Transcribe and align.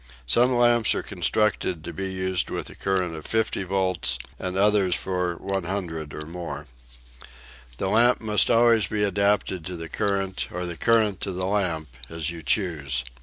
Some 0.25 0.55
lamps 0.57 0.95
are 0.95 1.03
constructed 1.03 1.83
to 1.83 1.93
be 1.93 2.11
used 2.11 2.49
with 2.49 2.71
a 2.71 2.75
current 2.75 3.13
of 3.15 3.27
fifty 3.27 3.61
volts 3.61 4.17
and 4.39 4.57
others 4.57 4.95
for 4.95 5.35
100 5.35 6.15
or 6.15 6.25
more. 6.25 6.65
The 7.77 7.87
lamp 7.87 8.19
must 8.19 8.49
always 8.49 8.87
be 8.87 9.03
adapted 9.03 9.63
to 9.65 9.75
the 9.75 9.89
current 9.89 10.47
or 10.51 10.65
the 10.65 10.75
current 10.75 11.21
to 11.21 11.31
the 11.31 11.45
lamp, 11.45 11.87
as 12.09 12.31
you 12.31 12.41
choose. 12.41 13.03